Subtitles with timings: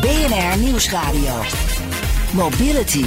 [0.00, 1.42] BNR Nieuwsradio.
[2.34, 3.04] Mobility.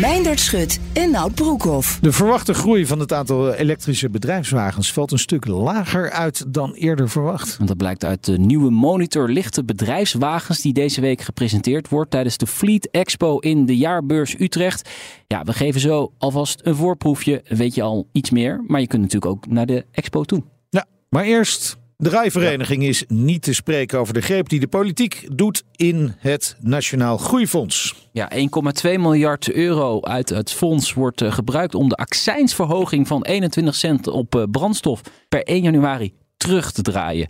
[0.00, 1.98] Meindert Schut en Nout Broekhoff.
[2.00, 7.08] De verwachte groei van het aantal elektrische bedrijfswagens valt een stuk lager uit dan eerder
[7.08, 7.56] verwacht.
[7.56, 12.36] Want dat blijkt uit de nieuwe monitor lichte bedrijfswagens die deze week gepresenteerd wordt tijdens
[12.36, 14.90] de Fleet Expo in de jaarbeurs Utrecht.
[15.26, 19.02] Ja, we geven zo alvast een voorproefje, weet je al iets meer, maar je kunt
[19.02, 20.42] natuurlijk ook naar de expo toe.
[20.70, 25.26] Ja, maar eerst de rijvereniging is niet te spreken over de greep die de politiek
[25.32, 27.94] doet in het Nationaal Groeifonds.
[28.12, 28.38] Ja, 1,2
[28.82, 34.34] miljard euro uit het fonds wordt eh, gebruikt om de accijnsverhoging van 21 cent op
[34.34, 37.28] eh, brandstof per 1 januari terug te draaien.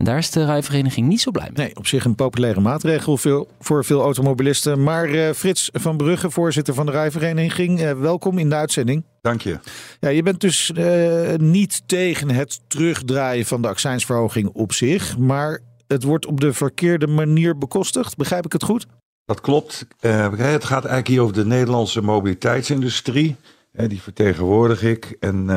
[0.00, 1.66] En daar is de rijvereniging niet zo blij mee.
[1.66, 3.18] Nee, op zich een populaire maatregel
[3.60, 4.82] voor veel automobilisten.
[4.82, 9.04] Maar uh, Frits van Brugge, voorzitter van de rijvereniging, uh, welkom in de uitzending.
[9.20, 9.58] Dank je.
[10.00, 15.18] Ja, je bent dus uh, niet tegen het terugdraaien van de accijnsverhoging op zich.
[15.18, 18.16] Maar het wordt op de verkeerde manier bekostigd.
[18.16, 18.86] Begrijp ik het goed?
[19.24, 19.86] Dat klopt.
[20.00, 23.36] het gaat eigenlijk hier over de Nederlandse mobiliteitsindustrie.
[23.72, 25.16] die vertegenwoordig ik.
[25.20, 25.50] En,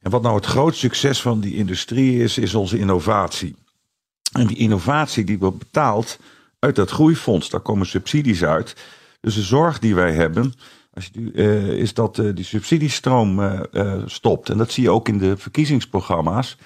[0.00, 3.60] en wat nou het groot succes van die industrie is, is onze innovatie.
[4.32, 6.18] En die innovatie die wordt betaald
[6.58, 8.76] uit dat groeifonds, daar komen subsidies uit.
[9.20, 10.54] Dus de zorg die wij hebben,
[10.94, 13.60] als je, uh, is dat uh, die subsidiestroom uh,
[14.06, 14.48] stopt.
[14.48, 16.56] En dat zie je ook in de verkiezingsprogramma's.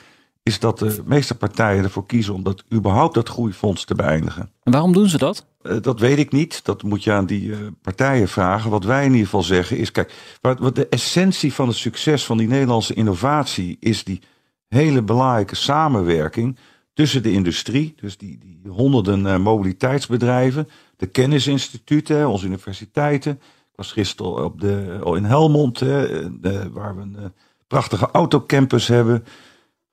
[0.42, 4.50] Is dat de meeste partijen ervoor kiezen om dat überhaupt dat groeifonds te beëindigen.
[4.62, 5.47] En waarom doen ze dat?
[5.83, 6.64] dat weet ik niet.
[6.64, 8.71] Dat moet je aan die partijen vragen.
[8.71, 12.25] Wat wij in ieder geval zeggen is: kijk, wat, wat de essentie van het succes
[12.25, 14.21] van die Nederlandse innovatie is die
[14.69, 16.59] hele belangrijke samenwerking
[16.96, 23.32] tussen de industrie, dus die, die honderden uh, mobiliteitsbedrijven, de kennisinstituten, onze universiteiten.
[23.32, 27.32] Ik was gisteren op de, in Helmond, de, waar we een
[27.66, 29.24] prachtige autocampus hebben.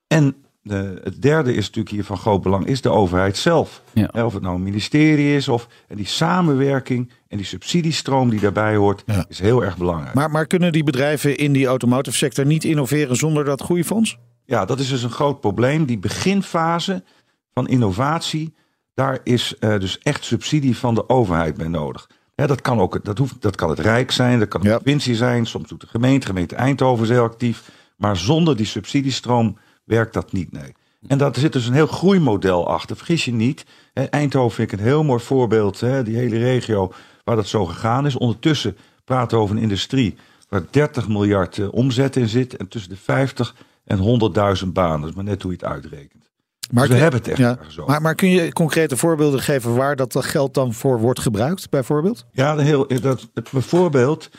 [0.06, 3.82] En de, het derde is natuurlijk hier van groot belang, is de overheid zelf.
[3.92, 4.24] Ja.
[4.24, 8.76] Of het nou een ministerie is, of en die samenwerking en die subsidiestroom die daarbij
[8.76, 9.24] hoort, ja.
[9.28, 10.14] is heel erg belangrijk.
[10.14, 14.18] Maar, maar kunnen die bedrijven in die automotive sector niet innoveren zonder dat groeifonds?
[14.46, 15.84] Ja, dat is dus een groot probleem.
[15.84, 17.02] Die beginfase
[17.52, 18.54] van innovatie,
[18.94, 22.10] daar is uh, dus echt subsidie van de overheid bij nodig.
[22.34, 25.14] Ja, dat, kan ook, dat, hoeft, dat kan het Rijk zijn, dat kan de provincie
[25.14, 27.70] zijn, soms doet de gemeente, gemeente Eindhoven is heel actief.
[27.96, 30.74] Maar zonder die subsidiestroom werkt dat niet, nee.
[31.06, 32.96] En daar zit dus een heel groeimodel achter.
[32.96, 36.92] Vergis je niet, Eindhoven vind ik een heel mooi voorbeeld, die hele regio
[37.24, 38.16] waar dat zo gegaan is.
[38.16, 40.16] Ondertussen praten we over een industrie
[40.48, 43.54] waar 30 miljard uh, omzet in zit en tussen de 50
[43.84, 43.98] en
[44.64, 45.12] 100.000 banen.
[45.14, 46.32] Maar net hoe je het uitrekent.
[46.70, 47.86] Maar dus we hebben het echt ja, zo.
[47.86, 52.26] Maar, maar kun je concrete voorbeelden geven waar dat geld dan voor wordt gebruikt, bijvoorbeeld?
[52.32, 54.30] Ja, heel, dat, bijvoorbeeld,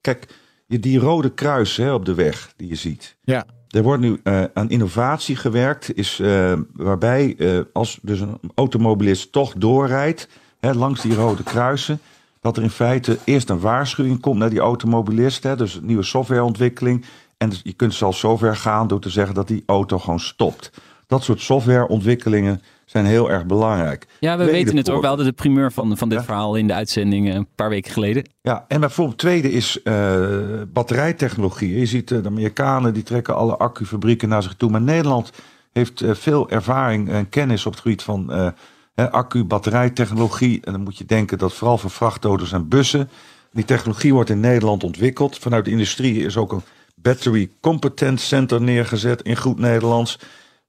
[0.00, 0.26] kijk,
[0.66, 3.16] die rode kruis hè, op de weg die je ziet.
[3.20, 3.46] Ja.
[3.68, 9.32] Er wordt nu uh, aan innovatie gewerkt, is, uh, waarbij uh, als dus een automobilist
[9.32, 10.28] toch doorrijdt
[10.60, 12.00] hè, langs die rode kruisen,
[12.40, 17.04] dat er in feite eerst een waarschuwing komt naar die automobilist, hè, dus nieuwe softwareontwikkeling.
[17.44, 20.70] En je kunt zelfs zover gaan door te zeggen dat die auto gewoon stopt.
[21.06, 24.06] Dat soort softwareontwikkelingen zijn heel erg belangrijk.
[24.20, 25.00] Ja, we weten het ook.
[25.00, 28.28] We hadden de primeur van, van dit verhaal in de uitzending een paar weken geleden.
[28.42, 30.26] Ja, en bijvoorbeeld tweede is uh,
[30.72, 31.78] batterijtechnologie.
[31.78, 34.70] Je ziet uh, de Amerikanen die trekken alle accufabrieken naar zich toe.
[34.70, 35.32] Maar Nederland
[35.72, 38.52] heeft uh, veel ervaring en kennis op het gebied van
[38.94, 40.60] accu-batterijtechnologie.
[40.64, 43.08] En dan moet je denken dat vooral voor vrachtauto's en bussen.
[43.52, 45.38] Die technologie wordt in Nederland ontwikkeld.
[45.38, 46.62] Vanuit de industrie is ook een
[47.04, 50.18] Battery Competence Center neergezet in goed Nederlands.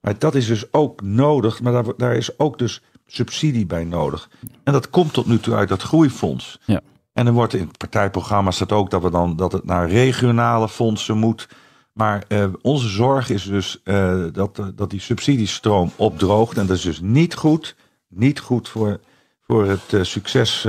[0.00, 4.30] Maar dat is dus ook nodig, maar daar, daar is ook dus subsidie bij nodig.
[4.64, 6.60] En dat komt tot nu toe uit dat groeifonds.
[6.64, 6.80] Ja.
[7.12, 10.68] En er wordt in het partijprogramma staat ook dat, we dan, dat het naar regionale
[10.68, 11.48] fondsen moet.
[11.92, 16.58] Maar uh, onze zorg is dus uh, dat, dat die subsidiestroom opdroogt.
[16.58, 17.76] En dat is dus niet goed.
[18.08, 19.00] Niet goed voor,
[19.46, 20.68] voor het uh, succes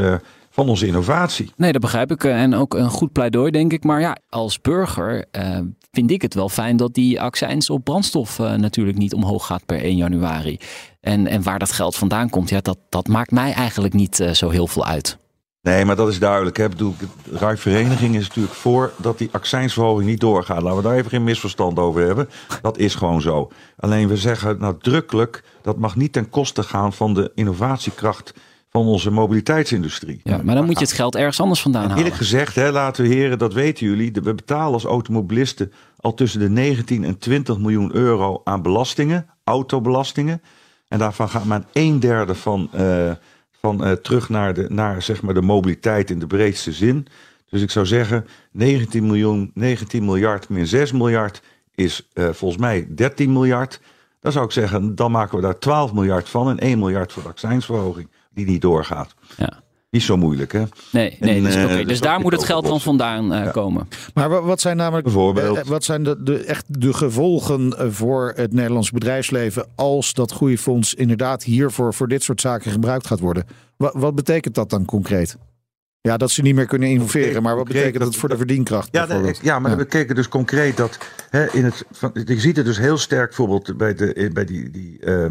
[0.57, 1.51] van onze innovatie.
[1.56, 2.24] Nee, dat begrijp ik.
[2.24, 3.83] En ook een goed pleidooi, denk ik.
[3.83, 5.59] Maar ja, als burger uh,
[5.92, 9.65] vind ik het wel fijn dat die accijns op brandstof uh, natuurlijk niet omhoog gaat
[9.65, 10.59] per 1 januari.
[11.01, 14.31] En, en waar dat geld vandaan komt, ja, dat, dat maakt mij eigenlijk niet uh,
[14.31, 15.18] zo heel veel uit.
[15.62, 16.57] Nee, maar dat is duidelijk.
[16.57, 16.63] Hè.
[16.63, 20.62] Ik bedoel, de Rijvereniging is natuurlijk voor dat die accijnsverhoging niet doorgaat.
[20.62, 22.30] Laten we daar even geen misverstand over hebben.
[22.62, 23.51] Dat is gewoon zo.
[23.77, 28.33] Alleen we zeggen nadrukkelijk dat mag niet ten koste gaan van de innovatiekracht
[28.78, 30.20] van onze mobiliteitsindustrie.
[30.24, 31.98] Ja, maar dan moet je het geld ergens anders vandaan halen.
[31.98, 34.12] Eerlijk gezegd, hè, laten we heren, dat weten jullie.
[34.12, 40.42] We betalen als automobilisten al tussen de 19 en 20 miljoen euro aan belastingen, autobelastingen.
[40.88, 43.12] En daarvan gaat maar een derde van, uh,
[43.62, 47.08] van uh, terug naar, de, naar zeg maar de mobiliteit in de breedste zin.
[47.50, 51.42] Dus ik zou zeggen, 19, miljoen, 19 miljard min 6 miljard
[51.76, 53.80] is uh, volgens mij 13 miljard.
[54.20, 57.24] Dan zou ik zeggen, dan maken we daar 12 miljard van en 1 miljard voor
[57.24, 59.13] de accijnsverhoging die niet doorgaat.
[59.38, 59.66] Ja.
[59.89, 60.63] Niet zo moeilijk, hè?
[60.92, 61.84] Nee, nee en, dus, okay.
[61.84, 63.51] dus daar moet het geld dan vandaan uh, ja.
[63.51, 63.88] komen.
[64.13, 65.57] Maar wat zijn namelijk Bijvoorbeeld.
[65.57, 70.94] Uh, wat zijn de, de, echt de gevolgen voor het Nederlands bedrijfsleven als dat groeifonds
[70.94, 73.45] inderdaad hiervoor voor dit soort zaken gebruikt gaat worden?
[73.78, 75.38] Wat, wat betekent dat dan concreet?
[76.02, 78.90] Ja, dat ze niet meer kunnen innoveren, maar wat betekent dat voor de verdienkracht?
[79.42, 79.78] Ja, maar ja.
[79.78, 80.98] we keken dus concreet dat
[81.30, 81.86] hè, in het.
[81.92, 85.26] Van, je ziet het dus heel sterk bijvoorbeeld bij, de, bij die, die uh,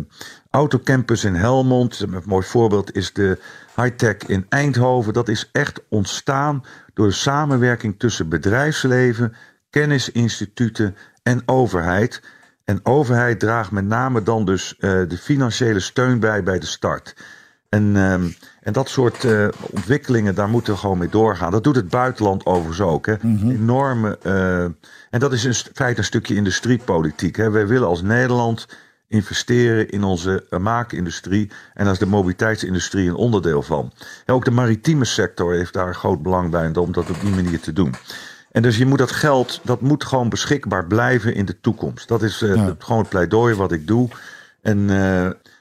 [0.50, 2.00] autocampus in Helmond.
[2.00, 3.38] Een mooi voorbeeld is de
[3.76, 5.12] high-tech in Eindhoven.
[5.12, 6.64] Dat is echt ontstaan
[6.94, 9.34] door de samenwerking tussen bedrijfsleven,
[9.70, 12.22] kennisinstituten en overheid.
[12.64, 17.16] En overheid draagt met name dan dus uh, de financiële steun bij bij de start.
[17.68, 18.34] En, um,
[18.66, 21.50] en dat soort uh, ontwikkelingen, daar moeten we gewoon mee doorgaan.
[21.50, 23.06] Dat doet het buitenland overigens ook.
[23.06, 23.14] Hè.
[23.20, 23.50] Mm -hmm.
[23.50, 24.18] Enorme.
[24.22, 24.62] Uh,
[25.10, 27.36] en dat is in feite een stukje industriepolitiek.
[27.36, 27.50] Hè.
[27.50, 28.66] Wij willen als Nederland
[29.08, 31.50] investeren in onze maakindustrie.
[31.74, 33.92] En daar is de mobiliteitsindustrie een onderdeel van.
[34.24, 37.60] En ook de maritieme sector heeft daar groot belang bij om dat op die manier
[37.60, 37.94] te doen.
[38.52, 42.08] En dus je moet dat geld, dat moet gewoon beschikbaar blijven in de toekomst.
[42.08, 42.74] Dat is uh, ja.
[42.78, 44.08] gewoon het pleidooi wat ik doe.
[44.62, 44.88] En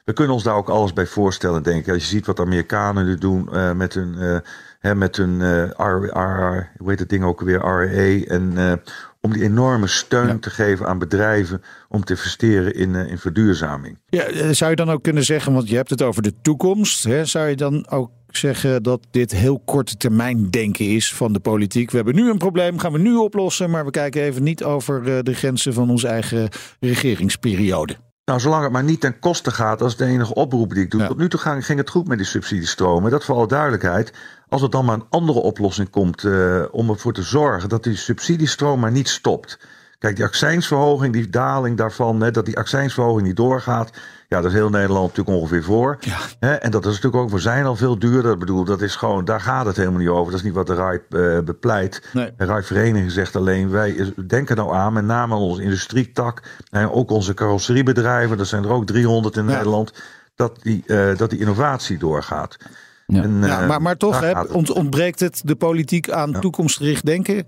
[0.06, 1.94] we kunnen ons daar ook alles bij voorstellen, denk ik.
[1.94, 4.38] Als je ziet wat de Amerikanen nu doen uh, met hun, uh,
[4.80, 8.26] hè, met hun R, R, hoe heet het ding ook weer, RE.
[8.28, 8.82] En
[9.22, 10.38] om die enorme steun ja.
[10.40, 14.00] te geven aan bedrijven om te investeren in, in verduurzaming.
[14.08, 17.04] Ja, zou je dan ook kunnen zeggen, want je hebt het over de toekomst.
[17.04, 21.40] Hè, zou je dan ook zeggen dat dit heel korte termijn denken is van de
[21.40, 21.92] politiek?
[21.92, 25.24] We hebben nu een probleem, gaan we nu oplossen, maar we kijken even niet over
[25.24, 26.50] de grenzen van onze eigen
[26.80, 27.96] regeringsperiode.
[28.26, 30.92] Nou, zolang het maar niet ten koste gaat, dat is de enige oproep die ik
[30.92, 31.02] doe.
[31.02, 31.08] Ja.
[31.08, 33.12] Tot nu toe ging, het goed met die subsidiestromen.
[33.12, 34.14] Dat voor alle duidelijkheid.
[34.50, 37.96] Als er dan maar een andere oplossing komt uh, om ervoor te zorgen dat die
[37.96, 39.60] subsidiestroom maar niet stopt.
[40.00, 43.92] Kijk, die accijnsverhoging, die daling daarvan, hè, dat die accijnsverhoging niet doorgaat.
[44.28, 45.98] Ja, dat is heel Nederland natuurlijk ongeveer voor.
[46.40, 46.60] Ja.
[46.60, 48.32] En dat is natuurlijk ook, we zijn al veel duurder.
[48.32, 50.32] Ik bedoel, dat is gewoon, daar gaat het helemaal niet over.
[50.32, 52.10] Dat is niet wat de RAI uh, bepleit.
[52.14, 52.32] Nee.
[52.38, 56.42] De RAI-vereniging zegt alleen, wij denken nou aan, met name aan onze industrietak.
[56.70, 59.52] En ook onze carrosseriebedrijven, er zijn er ook 300 in ja.
[59.56, 59.94] Nederland.
[60.36, 62.58] Dat die, uh, dat die innovatie doorgaat.
[63.06, 63.24] Ja.
[63.24, 66.40] En, uh, ja, maar, maar toch hè, ont, ontbreekt het de politiek aan ja.
[66.40, 67.46] toekomstgericht denken?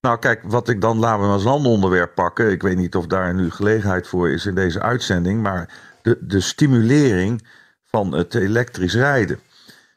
[0.00, 2.50] Nou, kijk, wat ik dan laten we als een ander onderwerp pakken.
[2.50, 5.42] Ik weet niet of daar nu gelegenheid voor is in deze uitzending.
[5.42, 5.68] Maar
[6.02, 7.46] de, de stimulering
[7.84, 9.40] van het elektrisch rijden.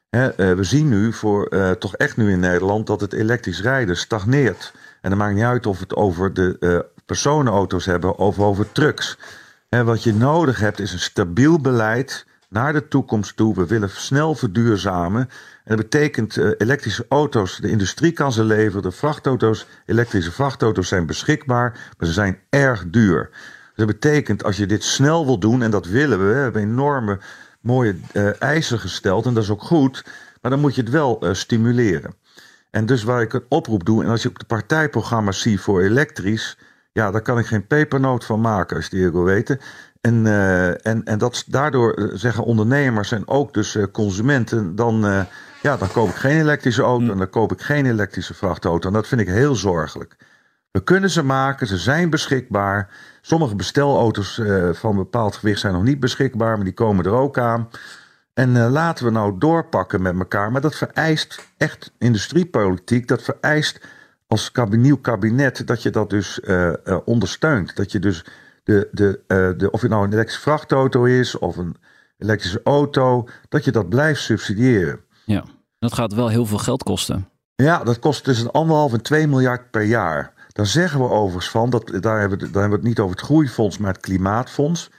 [0.09, 3.61] He, uh, we zien nu voor uh, toch echt nu in Nederland dat het elektrisch
[3.61, 4.73] rijden stagneert.
[5.01, 8.71] En dan maakt niet uit of we het over de uh, personenauto's hebben of over
[8.71, 9.17] trucks.
[9.69, 13.55] Wat je nodig hebt is een stabiel beleid naar de toekomst toe.
[13.55, 15.21] We willen snel verduurzamen.
[15.63, 18.81] En dat betekent elektrische auto's, de industrie kan ze leveren.
[18.81, 23.29] De vrachtauto's, elektrische vrachtauto's zijn beschikbaar, maar ze zijn erg duur.
[23.75, 27.19] Dat betekent als je dit snel wil doen, en dat willen we, we hebben enorme
[27.61, 30.05] mooie uh, eisen gesteld en dat is ook goed,
[30.41, 32.15] maar dan moet je het wel uh, stimuleren.
[32.69, 35.81] En dus waar ik een oproep doe, en als je ook de partijprogramma's ziet voor
[35.81, 36.57] elektrisch,
[36.91, 39.59] ja, daar kan ik geen pepernoot van maken, als je het wil weten.
[40.01, 45.25] En, uh, en, en dat daardoor zeggen ondernemers en ook dus consumenten, dan,
[45.61, 48.87] ja, dan koop ik geen elektrische auto en dan koop ik geen elektrische vrachtauto.
[48.87, 50.15] En dat vind ik heel zorgelijk.
[50.73, 52.89] We kunnen ze maken, ze zijn beschikbaar.
[53.21, 57.37] Sommige bestelauto's uh, van bepaald gewicht zijn nog niet beschikbaar, maar die komen er ook
[57.37, 57.69] aan.
[58.33, 60.51] En uh, laten we nou doorpakken met elkaar.
[60.51, 63.07] Maar dat vereist echt industriepolitiek.
[63.07, 63.85] Dat vereist
[64.27, 66.73] als kab nieuw kabinet dat je dat dus uh,
[67.05, 67.75] ondersteunt.
[67.75, 68.25] Dat je dus
[68.63, 69.21] de, de,
[69.57, 71.75] de, of het nou een elektrische vrachtauto is of een
[72.17, 74.99] elektrische auto, dat je dat blijft subsidiëren.
[75.25, 75.43] Ja,
[75.79, 77.29] dat gaat wel heel veel geld kosten.
[77.55, 80.33] Ja, dat kost tussen anderhalf en 2 miljard per jaar.
[80.53, 83.15] Daar zeggen we overigens van, dat, daar, hebben we, daar hebben we het niet over
[83.15, 84.89] het groeifonds, maar het klimaatfonds.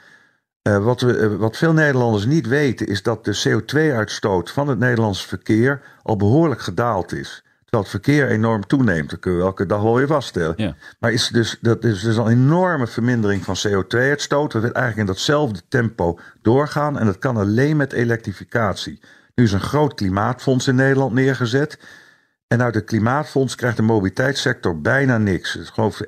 [0.67, 4.79] Uh, wat, we, uh, wat veel Nederlanders niet weten, is dat de CO2-uitstoot van het
[4.79, 7.43] Nederlandse verkeer al behoorlijk gedaald is.
[7.63, 10.53] Terwijl het verkeer enorm toeneemt, dat kunnen we elke dag wel weer vaststellen.
[10.57, 10.75] Ja.
[10.99, 14.51] Maar is dus, dat is dus al een enorme vermindering van CO2-uitstoot.
[14.51, 18.99] Dat wil eigenlijk in datzelfde tempo doorgaan en dat kan alleen met elektrificatie.
[19.35, 21.79] Nu is een groot klimaatfonds in Nederland neergezet.
[22.47, 25.55] En uit het klimaatfonds krijgt de mobiliteitssector bijna niks.
[25.55, 26.01] Ik geloof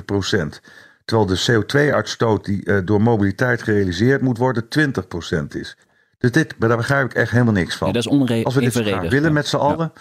[0.00, 0.60] 1,7 procent.
[1.04, 5.76] Terwijl de CO2-uitstoot die uh, door mobiliteit gerealiseerd moet worden 20 procent is.
[6.18, 7.86] Dus dit, maar daar begrijp ik echt helemaal niks van.
[7.86, 9.92] Ja, dat is onre- Als we dit graag willen met z'n allen,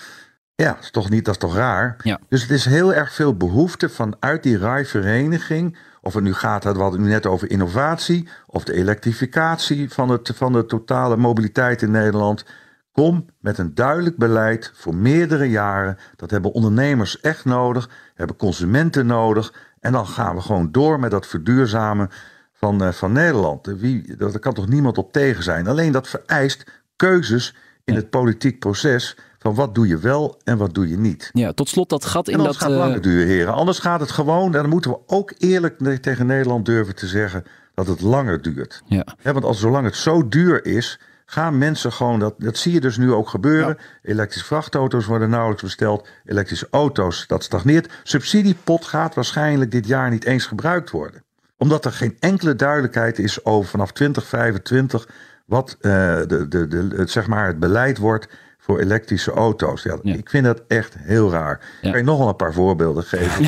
[0.55, 0.65] ja.
[0.65, 1.95] ja, is toch niet, dat is toch raar?
[2.03, 2.19] Ja.
[2.29, 5.77] Dus het is heel erg veel behoefte vanuit die rijvereniging.
[6.01, 10.09] Of het nu gaat, we hadden het nu net over innovatie, of de elektrificatie van,
[10.09, 12.45] het, van de totale mobiliteit in Nederland.
[12.91, 15.97] Kom met een duidelijk beleid voor meerdere jaren.
[16.15, 19.53] Dat hebben ondernemers echt nodig, hebben consumenten nodig.
[19.79, 22.09] En dan gaan we gewoon door met dat verduurzamen
[22.53, 23.65] van, uh, van Nederland.
[23.65, 25.67] Wie, daar kan toch niemand op tegen zijn.
[25.67, 29.17] Alleen dat vereist keuzes in het politiek proces.
[29.39, 31.29] Van wat doe je wel en wat doe je niet.
[31.33, 32.57] Ja, tot slot dat gat in dat...
[32.57, 32.77] gaat het uh...
[32.77, 33.53] langer duren, heren.
[33.53, 37.43] Anders gaat het gewoon, en dan moeten we ook eerlijk tegen Nederland durven te zeggen
[37.73, 38.81] dat het langer duurt.
[38.85, 39.05] Ja.
[39.23, 40.99] Ja, want als zolang het zo duur is,
[41.31, 43.77] gaan mensen gewoon, dat, dat zie je dus nu ook gebeuren.
[44.01, 46.07] Elektrische vrachtauto's worden nauwelijks besteld.
[46.25, 47.93] Elektrische auto's, dat stagneert.
[48.03, 51.23] Subsidiepot gaat waarschijnlijk dit jaar niet eens gebruikt worden.
[51.57, 55.07] Omdat er geen enkele duidelijkheid is over vanaf 2025
[55.45, 55.91] wat uh,
[56.27, 58.27] de, de, de, het, zeg maar het beleid wordt
[58.63, 59.83] voor elektrische auto's.
[59.83, 60.13] Ja, Ja.
[60.15, 61.59] Ik vind dat echt heel raar.
[61.59, 61.87] Ja.
[61.87, 63.45] Ik kan je nog wel een paar voorbeelden geven.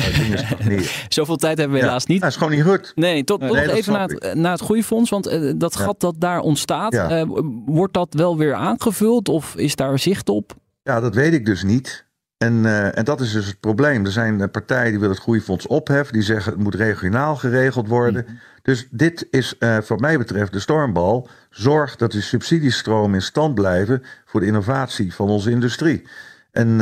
[1.08, 1.88] Zoveel tijd hebben we Ja.
[1.88, 2.20] helaas niet.
[2.20, 2.92] Dat is gewoon niet goed.
[2.94, 5.10] Nee, tot, Nee, tot nee, dat even naar het, naar het groeifonds.
[5.10, 7.22] Want eh, dat gat dat daar ontstaat, eh,
[7.66, 9.28] wordt dat wel weer aangevuld?
[9.28, 10.52] Of is daar zicht op?
[10.82, 12.06] Ja, dat weet ik dus niet.
[12.44, 14.04] En, eh, en dat is dus het probleem.
[14.04, 16.12] Er zijn eh, partijen die willen het groeifonds opheffen.
[16.12, 18.26] Die zeggen het moet regionaal geregeld worden.
[18.62, 21.28] Dus dit is eh wat mij betreft de stormbal.
[21.50, 26.02] Zorg dat de subsidiestromen in stand blijven voor de innovatie van onze industrie.
[26.50, 26.78] En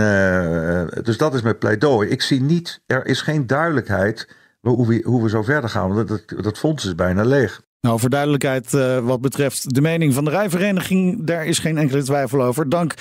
[1.03, 2.09] dus dat is mijn pleidooi.
[2.09, 4.29] Ik zie niet, er is geen duidelijkheid
[4.61, 5.95] hoe we, hoe we zo verder gaan.
[5.95, 7.63] Want dat, dat, dat fonds is bijna leeg.
[7.81, 8.71] Nou, voor duidelijkheid
[9.03, 12.69] wat betreft de mening van de rijvereniging, daar is geen enkele twijfel over.
[12.69, 12.95] Dank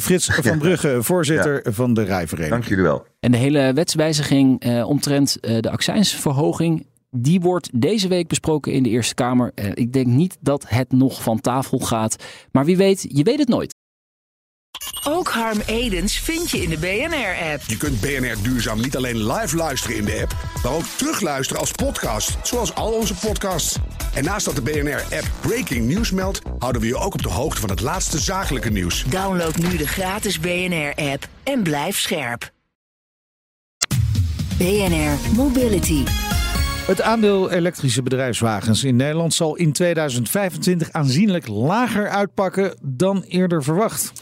[0.00, 2.50] Frits van Brugge, voorzitter van de rijvereniging.
[2.50, 3.06] Dank jullie wel.
[3.20, 8.82] En de hele wetswijziging eh, omtrent eh, de accijnsverhoging, die wordt deze week besproken in
[8.82, 9.52] de Eerste Kamer.
[9.54, 12.24] Eh, ik denk niet dat het nog van tafel gaat.
[12.52, 13.74] Maar wie weet, je weet het nooit.
[15.08, 17.62] Ook Harm Edens vind je in de BNR-app.
[17.66, 21.70] Je kunt BNR Duurzaam niet alleen live luisteren in de app, maar ook terugluisteren als
[21.70, 23.76] podcast, zoals al onze podcasts.
[24.14, 27.60] En naast dat de BNR-app Breaking News meldt, houden we je ook op de hoogte
[27.60, 29.04] van het laatste zakelijke nieuws.
[29.04, 32.52] Download nu de gratis BNR-app en blijf scherp.
[34.58, 36.04] BNR Mobility.
[36.86, 44.12] Het aandeel elektrische bedrijfswagens in Nederland zal in 2025 aanzienlijk lager uitpakken dan eerder verwacht.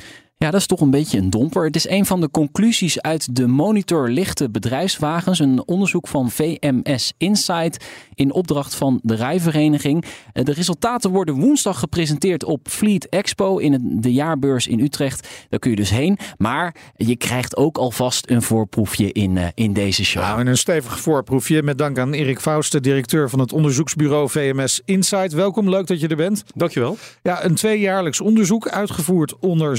[0.43, 1.65] Ja, dat is toch een beetje een domper.
[1.65, 5.39] Het is een van de conclusies uit de Monitor Lichte Bedrijfswagens.
[5.39, 7.85] Een onderzoek van VMS Insight
[8.15, 10.05] in opdracht van de rijvereniging.
[10.33, 15.29] Eh, De resultaten worden woensdag gepresenteerd op Fleet Expo in de jaarbeurs in Utrecht.
[15.49, 16.19] Daar kun je dus heen.
[16.39, 20.23] Maar je krijgt ook alvast een voorproefje in, eh, in deze show.
[20.23, 24.81] Nou, en een stevig voorproefje met dank aan Erik Fausten, directeur van het onderzoeksbureau VMS
[24.85, 25.33] Insight.
[25.33, 26.45] Welkom, leuk dat je er bent.
[26.55, 26.97] Dankjewel.
[27.23, 29.79] Ja, een tweejaarlijks onderzoek uitgevoerd onder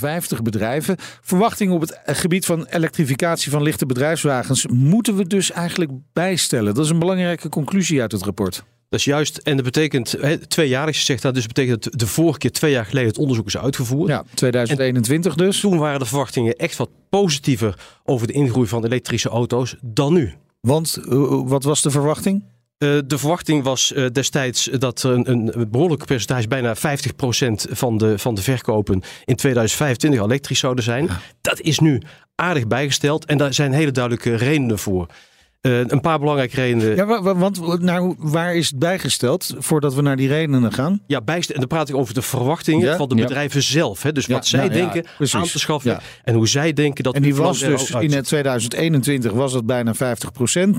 [0.00, 0.96] 750 bedrijven.
[1.20, 6.74] Verwachtingen op het gebied van elektrificatie van lichte bedrijfswagens moeten we dus eigenlijk bijstellen.
[6.74, 8.64] Dat is een belangrijke conclusie uit het rapport.
[8.88, 12.06] Dat is juist, en dat betekent, hè, tweejarig, je zegt dat, dus betekent dat de
[12.06, 14.08] vorige keer twee jaar geleden het onderzoek is uitgevoerd.
[14.08, 15.60] Ja, 2021 dus.
[15.60, 20.34] Toen waren de verwachtingen echt wat positiever over de ingroei van elektrische auto's dan nu.
[20.60, 22.42] Want uh, wat was de verwachting?
[22.84, 26.80] Uh, de verwachting was uh, destijds dat een, een behoorlijk percentage, bijna 50%
[27.70, 31.04] van de, van de verkopen in 2025 elektrisch zouden zijn.
[31.04, 31.20] Ja.
[31.40, 32.02] Dat is nu
[32.34, 35.06] aardig bijgesteld en daar zijn hele duidelijke redenen voor.
[35.62, 36.96] Uh, een paar belangrijke redenen.
[36.96, 41.00] Ja, want nou, waar is het bijgesteld voordat we naar die redenen gaan?
[41.06, 42.96] Ja, bijst en dan praat ik over de verwachtingen ja?
[42.96, 43.66] van de bedrijven ja.
[43.66, 44.02] zelf.
[44.02, 44.12] Hè?
[44.12, 47.14] Dus wat zij denken aan te schaffen en hoe zij denken dat.
[47.14, 49.98] En die was dus in 2021 was het bijna 50%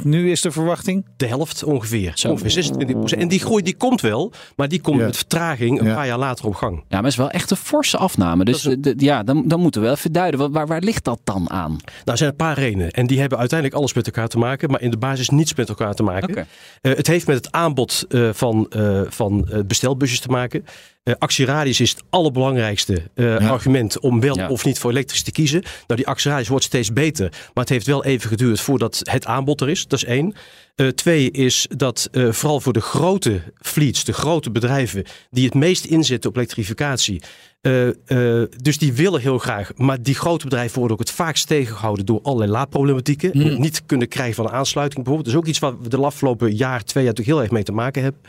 [0.03, 2.29] Nu is de verwachting de helft ongeveer, Zo.
[2.29, 6.07] ongeveer 26 En die groei die komt wel, maar die komt met vertraging een paar
[6.07, 6.75] jaar later op gang.
[6.75, 8.45] Ja, maar het is wel echt een forse afname.
[8.45, 8.81] Dus een...
[8.81, 10.51] de, ja, dan, dan moeten we wel even duiden.
[10.51, 11.71] Waar, waar ligt dat dan aan?
[11.71, 14.69] Nou, er zijn een paar redenen en die hebben uiteindelijk alles met elkaar te maken
[14.71, 16.29] maar in de basis niets met elkaar te maken.
[16.29, 16.45] Okay.
[16.81, 20.65] Uh, het heeft met het aanbod uh, van, uh, van bestelbusjes te maken.
[21.03, 23.37] Actieradius is het allerbelangrijkste ja.
[23.37, 24.49] argument om wel ja.
[24.49, 25.61] of niet voor elektrisch te kiezen.
[25.61, 29.61] Nou, die actieradius wordt steeds beter, maar het heeft wel even geduurd voordat het aanbod
[29.61, 29.87] er is.
[29.87, 30.33] Dat is één.
[30.95, 36.29] twee is dat vooral voor de grote fleets, de grote bedrijven die het meest inzetten
[36.29, 37.21] op elektrificatie,
[37.61, 37.93] uh, uh,
[38.61, 42.19] dus die willen heel graag, maar die grote bedrijven worden ook het vaakst tegengehouden door
[42.21, 43.31] allerlei laadproblematieken.
[43.31, 43.51] Hmm.
[43.51, 43.59] Mm.
[43.59, 45.25] Niet kunnen krijgen van een aansluiting bijvoorbeeld.
[45.25, 47.63] Dat is ook iets waar we de afgelopen jaar, twee jaar toch heel erg mee
[47.63, 48.21] te maken hebben.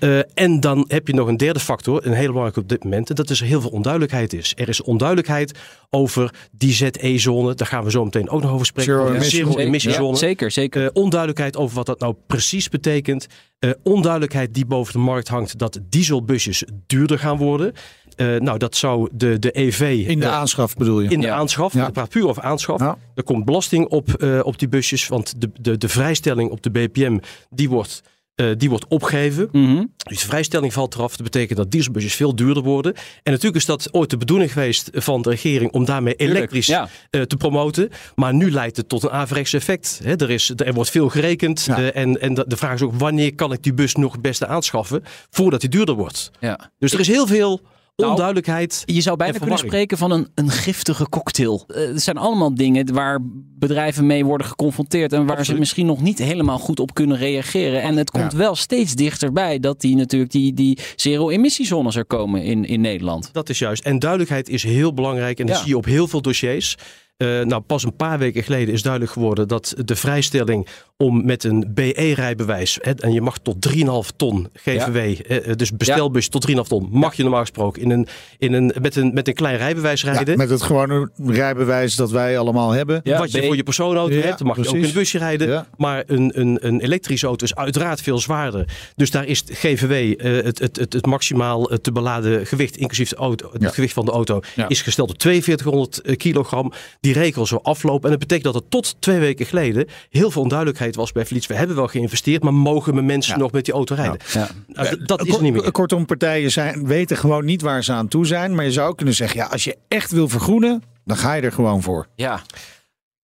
[0.00, 3.08] Uh, en dan heb je nog een derde factor, een hele belangrijke op dit moment.
[3.08, 4.52] En dat is er heel veel onduidelijkheid is.
[4.56, 5.58] Er is onduidelijkheid
[5.90, 7.54] over die ZE-zone.
[7.54, 8.92] Daar gaan we zo meteen ook nog over spreken.
[8.92, 9.52] Zero Over de emission.
[9.52, 10.16] zero-emission-zone.
[10.16, 10.82] Zeker, zeker.
[10.82, 13.26] Uh, onduidelijkheid over wat dat nou precies betekent.
[13.60, 17.72] Uh, onduidelijkheid die boven de markt hangt dat dieselbusjes duurder gaan worden.
[18.16, 20.04] Uh, nou, dat zou de, de EV.
[20.06, 21.08] In de uh, aanschaf bedoel je?
[21.08, 21.34] In de Ja.
[21.34, 21.72] aanschaf.
[21.72, 21.86] Ja.
[21.86, 22.80] Ik praat puur over aanschaf.
[22.80, 22.98] Ja.
[23.14, 25.08] Er komt belasting op, uh, op die busjes.
[25.08, 27.18] Want de, de, de vrijstelling op de BPM
[27.50, 28.02] die wordt,
[28.40, 29.48] uh, die wordt opgegeven.
[29.52, 29.84] Mhm.
[29.96, 31.16] Dus de vrijstelling valt eraf.
[31.16, 32.94] Dat betekent dat dieselbusjes veel duurder worden.
[32.94, 36.88] En natuurlijk is dat ooit de bedoeling geweest van de regering om daarmee elektrisch Ja.
[37.10, 37.88] uh, te promoten.
[38.14, 40.00] Maar nu leidt het tot een averechts effect.
[40.04, 41.64] Er, is, er wordt veel gerekend.
[41.64, 41.78] Ja.
[41.80, 44.22] uh, en, en de de vraag is ook wanneer kan ik die bus nog het
[44.22, 46.30] beste aanschaffen voordat die duurder wordt.
[46.40, 46.70] ja.
[46.78, 47.60] Dus er is heel veel
[48.00, 48.82] Nou, onduidelijkheid.
[48.86, 51.64] Je zou bijna En kunnen spreken van een, een giftige cocktail.
[51.66, 53.18] Eh, Het zijn allemaal dingen waar
[53.58, 55.12] bedrijven mee worden geconfronteerd.
[55.12, 57.82] En waar ze misschien nog niet helemaal goed op kunnen reageren.
[57.82, 62.64] En het komt wel steeds dichterbij dat die natuurlijk die, die zero-emissiezones er komen in,
[62.64, 63.28] in Nederland.
[63.32, 63.84] Dat is juist.
[63.84, 65.38] En duidelijkheid is heel belangrijk.
[65.38, 65.60] En dat Ja.
[65.60, 66.76] zie je op heel veel dossiers.
[67.16, 70.66] Eh, nou, pas een paar weken geleden is duidelijk geworden dat de vrijstelling
[71.00, 73.82] om met een BE-rijbewijs, en je mag tot 3,5
[74.16, 78.06] ton GVW, eh, dus bestelbus tot 3,5 ton, mag je normaal gesproken in een,
[78.38, 80.38] in een, met, een, met een klein rijbewijs Ja, rijden.
[80.38, 83.00] met het gewone rijbewijs dat wij allemaal hebben.
[83.04, 85.66] Wat je B- voor je persoonauto hebt, dan mag je ook in een busje rijden.
[85.76, 88.68] Maar een, een, een elektrische auto is uiteraard veel zwaarder.
[88.96, 92.76] Dus daar is het GVW, eh, het, het, het, het maximaal eh, te beladen gewicht,
[92.76, 96.72] inclusief de auto, het gewicht van de auto, is gesteld op 4200 kilogram.
[97.00, 98.04] Die regel zo aflopen.
[98.04, 101.46] En dat betekent dat er tot twee weken geleden heel veel onduidelijkheid was bij Vliets.
[101.46, 104.18] We hebben wel geïnvesteerd, maar mogen we mensen nog met die auto rijden?
[104.32, 104.48] Ja.
[104.66, 105.70] Nou, dat is er niet meer.
[105.70, 108.54] Kortom, partijen zijn, weten gewoon niet waar ze aan toe zijn.
[108.54, 111.52] Maar je zou kunnen zeggen, ja, als je echt wil vergroenen, dan ga je er
[111.52, 112.06] gewoon voor.
[112.14, 112.40] Ja,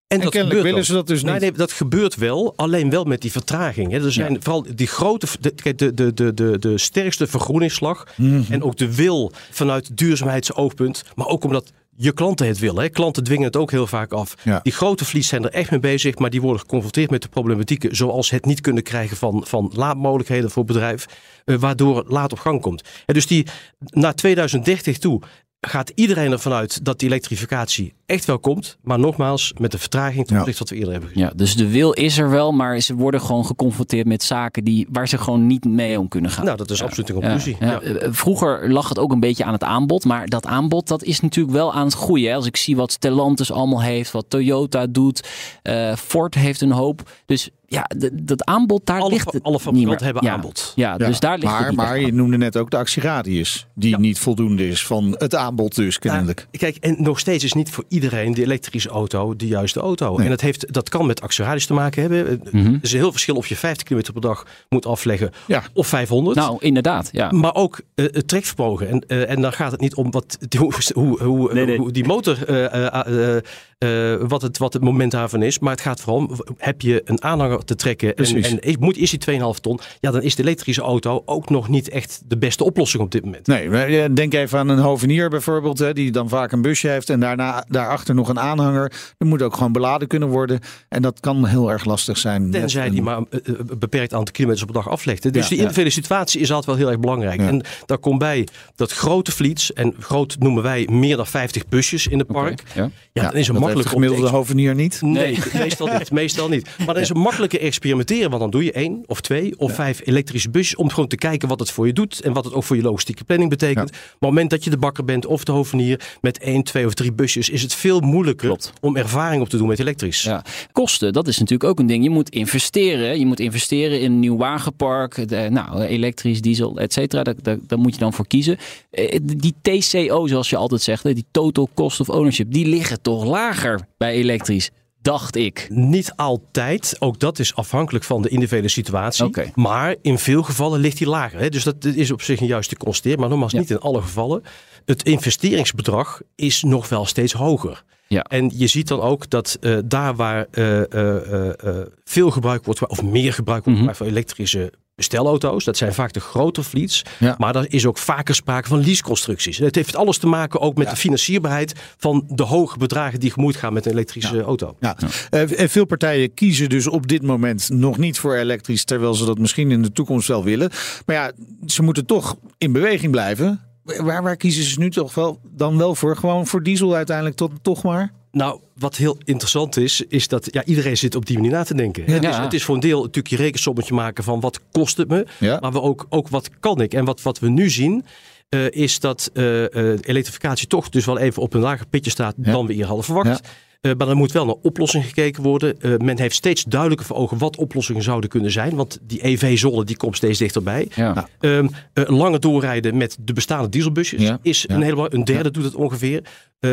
[0.08, 0.84] En, En dat gebeurt willen dan.
[0.84, 1.40] ze dat dus Nee, niet.
[1.40, 3.90] nee, dat gebeurt wel, alleen wel met die vertraging.
[3.92, 4.04] Hè.
[4.04, 8.06] Er zijn vooral die grote, de, de, de, de, de, de sterkste vergroeningsslag
[8.50, 12.82] en ook de wil vanuit duurzaamheidsoogpunt, maar ook omdat je klanten het willen.
[12.82, 12.88] Hè.
[12.88, 14.34] Klanten dwingen het ook heel vaak af.
[14.42, 14.60] Ja.
[14.62, 17.96] Die grote vlies zijn er echt mee bezig, maar die worden geconfronteerd met de problematieken
[17.96, 21.06] zoals het niet kunnen krijgen van, van laadmogelijkheden voor bedrijf,
[21.44, 22.88] eh, waardoor het laat op gang komt.
[23.06, 23.46] En dus die
[23.78, 25.20] naar 2030 toe
[25.60, 30.26] gaat iedereen ervan uit dat die elektrificatie echt wel komt, maar nogmaals met de vertraging
[30.26, 30.40] ten Ja.
[30.40, 31.24] opzichte wat we eerder hebben gezien.
[31.26, 34.86] ja, dus de wil is er wel, maar ze worden gewoon geconfronteerd met zaken die,
[34.90, 36.44] waar ze gewoon niet mee om kunnen gaan.
[36.44, 37.56] Nou, dat is absoluut een Ja, conclusie.
[37.60, 37.66] ja.
[37.66, 37.80] Ja.
[37.80, 41.20] Eh, Vroeger lag het ook een beetje aan het aanbod, maar dat aanbod dat is
[41.20, 42.28] natuurlijk wel aan het groeien.
[42.30, 42.36] Hè.
[42.36, 45.28] Als ik zie wat Stellantis allemaal heeft, wat Toyota doet,
[45.62, 47.10] eh, Ford heeft een hoop.
[47.26, 50.32] Dus ja, dat aanbod daar Alle, ligt het alle fabrikanten hebben ja.
[50.32, 50.72] aanbod.
[50.76, 53.66] Ja, Ja, dus daar ligt maar, het niet maar je noemde net ook de actieradius,
[53.74, 53.98] die Ja.
[53.98, 56.46] niet voldoende is van het aanbod dus kennelijk.
[56.50, 60.14] Kijk, en nog steeds is niet voor iedereen de elektrische auto de juiste auto.
[60.16, 60.24] Nee.
[60.24, 62.40] En dat, heeft, dat kan met actieradius te maken hebben.
[62.50, 62.66] Mhm.
[62.74, 65.62] Er is een heel verschil of je 50 km per dag moet afleggen Ja.
[65.72, 66.36] of 500.
[66.36, 67.08] Nou, inderdaad.
[67.12, 67.30] Ja.
[67.30, 68.88] Maar ook eh, het trekvermogen.
[68.88, 71.78] En, eh, en dan gaat het niet om wat, die- hoe, hoe, hoe, Nee, nee.
[71.78, 73.36] hoe die motor, eh,
[73.78, 75.58] eh, eh, eh, wat, het, wat het moment daarvan is.
[75.58, 78.96] Maar het gaat vooral om, heb je een aanhanger te trekken en, en is, moet,
[78.96, 79.78] is die 2,5 ton.
[80.00, 83.24] Ja, dan is de elektrische auto ook nog niet echt de beste oplossing op dit
[83.24, 83.46] moment.
[83.46, 87.10] Nee, eh, denk even aan een hovenier bijvoorbeeld, hè, die dan vaak een busje heeft
[87.10, 88.92] en daarna daarachter nog een aanhanger.
[89.18, 90.60] Dat moet ook gewoon beladen kunnen worden.
[90.88, 92.50] En dat kan heel erg lastig zijn.
[92.50, 95.22] Tenzij een- die maar een eh, een beperkt aantal kilometers op een dag aflegt.
[95.22, 95.62] Dus Ja, die ja.
[95.62, 97.40] individuele situatie is altijd wel heel erg belangrijk.
[97.40, 97.46] Ja.
[97.46, 102.06] En daar komt bij dat grote fleets, en groot noemen wij meer dan 50 busjes
[102.06, 102.62] in het park.
[102.74, 102.90] Ja.
[103.12, 105.02] Dan is heeft makkelijk de gemiddelde hovenier niet.
[105.02, 106.10] Nee, meestal niet.
[106.10, 106.68] Meestal niet.
[106.78, 108.28] Maar dan is het makkelijker experimenteren.
[108.28, 110.76] Want dan doe je één of twee of vijf elektrische busjes.
[110.76, 112.20] Om gewoon te kijken wat het voor je doet.
[112.20, 113.90] En wat het ook voor je logistieke planning betekent.
[113.90, 116.00] Maar op het moment dat je de bakker bent of de hovenier.
[116.20, 117.48] Met één, twee of drie busjes.
[117.50, 118.72] Is het veel moeilijker Klopt.
[118.80, 120.22] om ervaring op te doen met elektrisch.
[120.22, 120.44] Ja.
[120.72, 122.02] Kosten, dat is natuurlijk ook een ding.
[122.04, 123.18] Je moet investeren.
[123.18, 125.28] Je moet investeren in een nieuw wagenpark.
[125.28, 127.22] De, nou, elektrisch, diesel, et cetera.
[127.22, 128.56] Daar, daar, daar moet je dan voor kiezen.
[128.90, 133.02] Eh, Die TCO, zoals je altijd zegt, hè, die total cost of ownership, die liggen
[133.02, 133.24] toch
[133.56, 134.70] lager bij elektrisch,
[135.02, 135.66] dacht ik.
[135.70, 136.96] Niet altijd.
[136.98, 139.24] Ook dat is afhankelijk van de individuele situatie.
[139.24, 139.50] Oké.
[139.54, 141.38] Maar in veel gevallen ligt die lager.
[141.40, 141.48] Hè?
[141.48, 143.18] Dus dat is op zich een juiste constateer.
[143.18, 143.58] Maar nogmaals, Ja.
[143.58, 144.42] niet in alle gevallen.
[144.84, 147.84] Het investeringsbedrag is nog wel steeds hoger.
[148.08, 148.22] Ja.
[148.22, 153.02] En je ziet dan ook dat eh, daar waar eh, eh, veel gebruik wordt, of
[153.02, 157.02] meer gebruik wordt gemaakt van elektrische bestelauto's, dat zijn vaak de grote fleets.
[157.18, 157.34] Ja.
[157.38, 159.58] Maar er is ook vaker sprake van leaseconstructies.
[159.58, 163.56] Het heeft alles te maken ook met de financierbaarheid van de hoge bedragen die gemoeid
[163.56, 164.76] gaan met een elektrische auto.
[164.80, 164.96] Ja.
[165.30, 169.24] Eh, en veel partijen kiezen dus op dit moment nog niet voor elektrisch, terwijl ze
[169.24, 170.70] dat misschien in de toekomst wel willen.
[171.06, 171.32] Maar ja,
[171.66, 173.60] ze moeten toch in beweging blijven.
[173.82, 176.16] Waar, waar kiezen ze nu toch wel, dan wel voor?
[176.16, 178.12] Gewoon voor diesel uiteindelijk tot, toch maar?
[178.36, 181.74] Nou, wat heel interessant is, is dat ja, iedereen zit op die manier na te
[181.74, 182.04] denken.
[182.12, 185.08] Het, is, het is voor een deel natuurlijk je rekensommetje maken van wat kost het
[185.08, 185.58] me, Ja.
[185.60, 186.94] maar we ook, ook wat kan ik.
[186.94, 188.04] En wat, wat we nu zien,
[188.48, 189.62] eh, is dat eh,
[190.00, 192.52] elektrificatie toch dus wel even op een lager pitje staat Ja.
[192.52, 193.48] dan we hier hadden verwacht.
[193.80, 195.80] Eh, maar er moet wel naar oplossingen gekeken worden.
[195.80, 198.74] Eh, men heeft steeds duidelijker voor ogen wat oplossingen zouden kunnen zijn.
[198.76, 200.88] Want die EV-zone die komt steeds dichterbij.
[200.94, 201.28] Ja.
[201.40, 204.74] Ehm, eh, langer doorrijden met de bestaande dieselbusjes Ja, is ja.
[204.74, 205.14] een heleboel.
[205.14, 206.22] Een derde doet het ongeveer.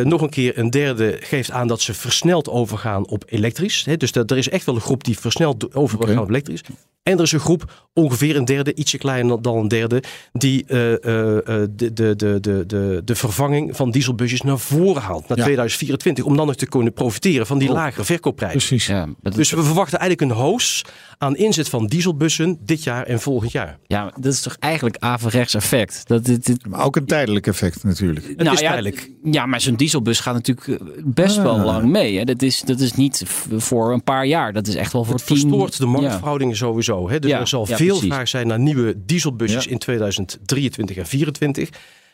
[0.03, 3.85] Nog een keer, een derde geeft aan dat ze versneld overgaan op elektrisch.
[3.97, 6.19] Dus dat, er is echt wel een groep die versneld overgaan Oké.
[6.21, 6.61] op elektrisch.
[7.03, 11.67] En er is een groep, ongeveer een derde, ietsje kleiner dan een derde, die de,
[11.75, 15.43] de, de, de, de, de vervanging van dieselbusjes naar voren haalt, naar Ja.
[15.43, 17.73] 2024, om dan nog te kunnen profiteren van die Oh.
[17.75, 18.51] lagere verkoopprijs.
[18.51, 18.85] Precies.
[18.85, 20.81] Ja, dat, Dus we verwachten eigenlijk een hoos
[21.17, 23.77] aan inzet van dieselbussen dit jaar en volgend jaar.
[23.87, 26.01] ja, dat is toch eigenlijk averechts effect.
[26.07, 28.27] Dat, dit, dit, Maar ook een tijdelijk effect natuurlijk.
[28.27, 29.11] Het nou is ja, tijdelijk.
[29.23, 31.65] Ja, maar zo'n dieselbus gaat natuurlijk eh, best wel Ah.
[31.65, 32.17] lang mee.
[32.17, 32.23] Hè.
[32.23, 33.23] Dat, is, dat is niet
[33.57, 34.53] voor een paar jaar.
[34.53, 35.37] Dat is echt wel voor Het tien...
[35.37, 35.89] verstoort de ja.
[35.91, 37.09] marktverhoudingen sowieso.
[37.09, 37.19] Hè?
[37.19, 38.13] Dus Ja, er zal ja, veel precies.
[38.13, 39.71] vraag zijn naar nieuwe dieselbusjes Ja.
[39.71, 41.69] in 2023 en 2024.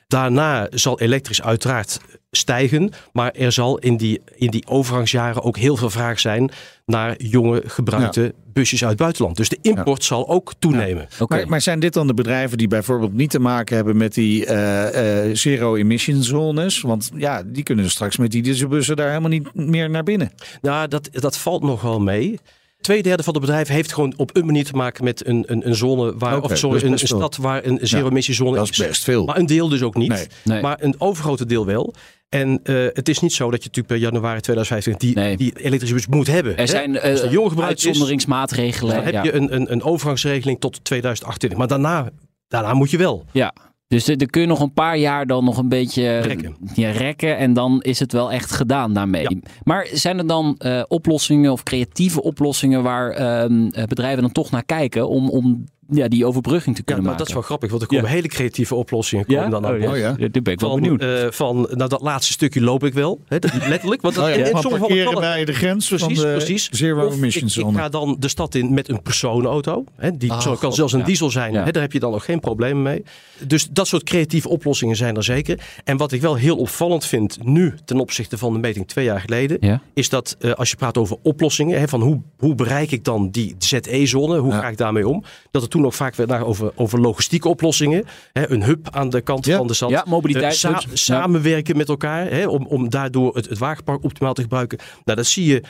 [0.10, 2.00] Daarna zal elektrisch uiteraard
[2.32, 2.92] stijgen.
[3.12, 6.52] Maar er zal in die, in die overgangsjaren ook heel veel vraag zijn
[6.86, 9.38] naar jonge gebruikte busjes uit het buitenland.
[9.38, 11.08] Dus de import zal ook toenemen.
[11.28, 14.46] Maar, maar zijn dit dan de bedrijven die bijvoorbeeld niet te maken hebben met die
[14.46, 16.82] eh, eh, zero-emission zones?
[16.82, 20.32] Want ja, die kunnen straks met die dieselbussen daar helemaal niet meer naar binnen.
[20.62, 22.40] Nou, dat, dat valt nog wel mee.
[22.82, 25.76] Tweederde van de bedrijven heeft gewoon op een manier te maken met een, een, een
[25.76, 29.26] zone waar, of sorry, is een, stad waar een zero-emissiezone Dat is best veel.
[29.26, 30.10] Maar een deel dus ook niet.
[30.10, 30.28] Nee.
[30.44, 30.62] Nee.
[30.62, 31.94] Maar een overgrote deel wel.
[32.30, 35.38] En eh, het is niet zo dat je natuurlijk per januari 2025 die, Nee.
[35.38, 36.52] die elektrische bus moet hebben.
[36.52, 36.68] Er hè?
[36.68, 38.96] zijn de eh jong is, uitzonderingsmaatregelen.
[38.96, 39.24] dan heb ja.
[39.24, 41.60] je een, een, een overgangsregeling tot 2028.
[41.60, 42.10] Maar daarna,
[42.48, 43.26] daarna moet je wel.
[43.32, 43.54] Ja.
[43.90, 46.56] Dus er kun je nog een paar jaar dan nog een beetje Rekken.
[46.74, 47.38] Ja, rekken.
[47.38, 49.40] En dan is het wel echt gedaan daarmee.
[49.64, 54.52] Maar zijn er dan eh, oplossingen of creatieve oplossingen waar ehm, eh, bedrijven dan toch
[54.52, 57.70] naar kijken om, om ja, die overbrugging te Ja, kunnen nou, dat is wel grappig,
[57.70, 59.26] want er komen hele creatieve oplossingen.
[59.26, 59.90] Komen dan Oh.
[59.92, 60.12] Oh ja.
[60.14, 61.02] Daar ben ik wel Van, benieuwd.
[61.02, 63.20] eh, van nou, dat laatste stukje loop ik wel.
[63.28, 64.02] Hè, dat- letterlijk.
[64.02, 65.20] Want dat, Oh ja, in- sommige gevallen het.
[65.20, 66.70] bij de grens Precies, van de precies.
[66.70, 69.84] zero Of emission ik, ik ga dan de stad in met een personenauto.
[69.96, 71.06] Hè, die Ah, kan God, zelfs een ja.
[71.06, 71.54] diesel zijn.
[71.54, 71.64] Ja.
[71.64, 73.04] Hè, daar heb je dan nog geen problemen mee.
[73.48, 75.60] Dus dat soort creatieve oplossingen zijn er zeker.
[75.84, 79.20] En wat ik wel heel opvallend vind nu ten opzichte van de meting twee jaar
[79.22, 79.58] geleden.
[79.60, 79.82] Ja.
[79.94, 81.80] Is dat eh, als je praat over oplossingen.
[81.80, 84.38] Hè, van hoe, hoe bereik ik dan die ZE-zone?
[84.38, 84.60] Hoe Ja.
[84.60, 85.24] ga ik daarmee om?
[85.52, 88.06] Dat er toen ook vaak werd naar over, over logistieke oplossingen.
[88.34, 89.58] Hè, een hub aan de kant Ja.
[89.58, 89.90] van de stad.
[89.90, 90.04] Ja,
[90.40, 90.82] Ja.
[90.94, 92.30] samenwerken met elkaar.
[92.32, 94.78] Hè, om, om daardoor het, het wagenpark optimaal te gebruiken.
[95.06, 95.64] Nou, dat zie je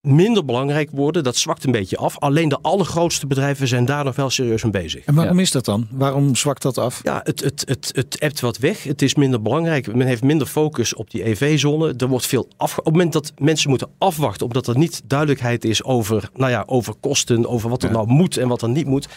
[0.00, 1.24] minder belangrijk worden.
[1.24, 2.18] Dat zwakt een beetje af.
[2.18, 5.04] Alleen de allergrootste bedrijven zijn daar nog wel serieus mee bezig.
[5.04, 5.88] En waarom is dat dan?
[5.90, 7.00] Waarom zwakt dat af?
[7.02, 8.82] Ja, het, het, het, het ebt wat weg.
[8.82, 9.94] Het is minder belangrijk.
[9.94, 11.94] Men heeft minder focus op die EV-zone.
[11.96, 12.78] Er wordt veel af.
[12.78, 16.62] Op het moment dat mensen moeten afwachten, omdat er niet duidelijkheid is over, nou ja,
[16.66, 17.94] over kosten, over wat er Ja.
[17.94, 19.08] nou moet en wat er niet moet.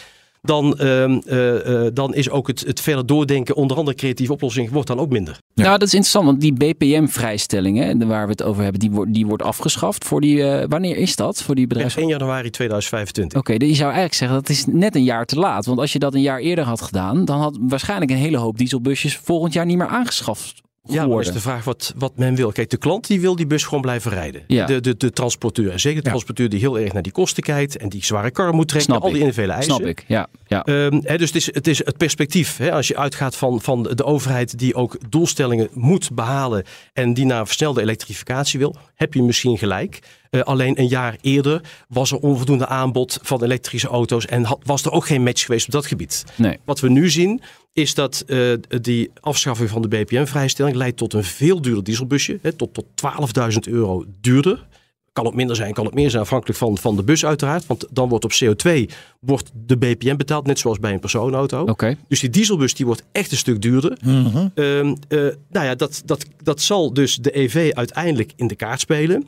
[0.44, 4.72] Dan, ehm, eh, eh, dan is ook het, het verder doordenken, onder andere creatieve oplossingen,
[4.72, 5.38] wordt dan ook minder.
[5.54, 5.62] Ja.
[5.62, 9.14] Nou, dat is interessant, want die BPM-vrijstelling, hè, waar we het over hebben, die wordt,
[9.14, 10.04] die wordt afgeschaft.
[10.04, 12.02] Voor die, eh, wanneer is dat voor die bedrijven?
[12.02, 13.38] 1 januari 2025.
[13.38, 15.66] Oké, dus je zou eigenlijk zeggen dat is net een jaar te laat.
[15.66, 18.58] Want als je dat een jaar eerder had gedaan, dan had waarschijnlijk een hele hoop
[18.58, 22.52] dieselbusjes volgend jaar niet meer aangeschaft Ja, maar is de vraag wat, wat men wil.
[22.52, 24.42] Kijk, de klant die wil die bus gewoon blijven rijden.
[24.46, 24.66] Ja.
[24.66, 25.70] De, de, de transporteur.
[25.72, 26.10] En zeker de Ja.
[26.10, 27.76] transporteur die heel erg naar die kosten kijkt.
[27.76, 28.90] En die zware kar moet trekken.
[28.90, 29.74] Snap al die individuele eisen.
[29.74, 30.26] Snap ik, ja.
[30.46, 30.64] ja.
[30.64, 32.60] Ehm, dus het is, het is het perspectief.
[32.60, 36.64] Als je uitgaat van, van de overheid die ook doelstellingen moet behalen.
[36.92, 38.76] En die naar versnelde elektrificatie wil.
[38.94, 39.98] Heb je misschien gelijk.
[40.30, 44.26] Eh, alleen een jaar eerder was er onvoldoende aanbod van elektrische auto's.
[44.26, 46.24] En had, was er ook geen match geweest op dat gebied.
[46.36, 46.58] Nee.
[46.64, 47.40] Wat we nu zien
[47.72, 52.38] is dat eh, die afschaffing van de BPM-vrijstelling leidt tot een veel duurder dieselbusje.
[52.42, 52.84] Hè, tot, tot
[53.52, 54.66] 12.000 euro duurder.
[55.12, 57.66] Kan het minder zijn, kan het meer zijn, afhankelijk van, van de bus uiteraard.
[57.66, 58.84] Want dan wordt op CO2
[59.20, 61.62] wordt de BPM betaald, net zoals bij een personenauto.
[61.64, 61.96] Oké.
[62.08, 63.98] Dus die dieselbus die wordt echt een stuk duurder.
[64.04, 64.48] Mhm.
[64.54, 68.80] Ehm, eh, nou ja, dat, dat, dat zal dus de EV uiteindelijk in de kaart
[68.80, 69.26] spelen.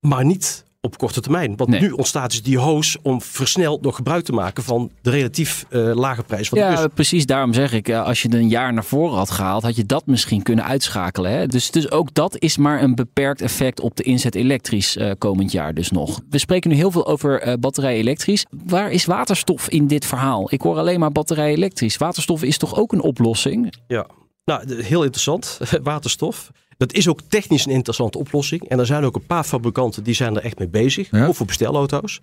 [0.00, 1.56] Maar niet op korte termijn.
[1.56, 1.80] Want Nee.
[1.80, 5.90] nu ontstaat dus die hoos om versneld nog gebruik te maken van de relatief eh,
[5.94, 6.78] lage prijs van de bus.
[6.78, 7.26] Ja, precies.
[7.26, 9.86] Daarom zeg ik, eh, als je het een jaar naar voren had gehaald, had je
[9.86, 11.30] dat misschien kunnen uitschakelen.
[11.30, 11.46] Hè?
[11.46, 15.52] Dus, dus ook dat is maar een beperkt effect op de inzet elektrisch eh, komend
[15.52, 16.20] jaar dus nog.
[16.30, 18.44] We spreken nu heel veel over batterij elektrisch.
[18.66, 20.46] Waar is waterstof in dit verhaal?
[20.52, 21.96] Ik hoor alleen maar batterij elektrisch.
[21.96, 23.74] Waterstof is toch ook een oplossing?
[23.86, 24.06] Ja,
[24.44, 25.58] nou, de- heel interessant.
[25.82, 26.50] Waterstof.
[26.76, 28.68] Dat is ook technisch een interessante oplossing.
[28.68, 31.10] En er zijn ook een paar fabrikanten die zijn er echt mee bezig.
[31.10, 31.26] Ja.
[31.26, 32.20] Ook voor bestelauto's.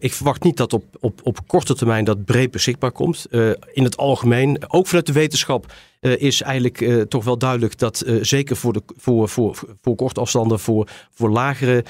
[0.00, 3.26] Ik verwacht niet dat op, op, op korte termijn dat breed beschikbaar komt.
[3.30, 7.78] Uh, in het algemeen, ook vanuit de wetenschap, uh, is eigenlijk uh, toch wel duidelijk
[7.78, 11.84] dat zeker voor, de, voor, voor, voor korte afstanden, voor, voor lagere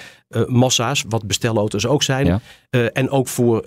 [0.46, 2.40] massa's, wat bestelauto's ook zijn, ja.
[2.70, 3.64] en ook voor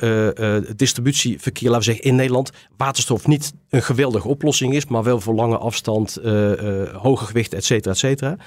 [0.76, 5.34] distributieverkeer, laten we zeggen in Nederland, waterstof niet een geweldige oplossing is, maar wel voor
[5.34, 6.20] lange afstand,
[6.94, 8.38] hoge gewicht, et cetera, et cetera.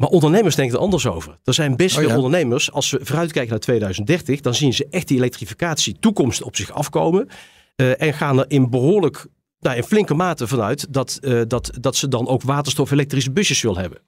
[0.00, 1.38] Maar ondernemers denken er anders over.
[1.44, 5.08] Er zijn best oh veel ondernemers, als we vooruitkijken naar 2030, dan zien ze echt
[5.08, 7.28] die elektrificatie toekomst op zich afkomen.
[7.76, 9.26] Uh, en gaan er in behoorlijk,
[9.58, 13.80] nou, in flinke mate vanuit dat, uh, dat, dat ze dan ook waterstof-elektrische busjes willen
[13.80, 13.98] hebben.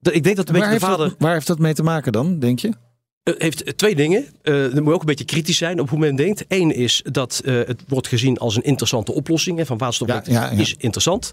[0.00, 1.08] ik denk dat een waar, beetje heeft vader...
[1.08, 2.72] dat, waar heeft dat mee te maken dan, denk je?
[3.22, 4.24] Het heeft twee dingen.
[4.42, 6.44] Uh, dan moet je ook een beetje kritisch zijn op hoe men denkt.
[6.48, 9.58] Eén is dat uh, het wordt gezien als een interessante oplossing.
[9.58, 10.50] Hè, van waterstof ja, ja, ja.
[10.50, 11.32] is interessant.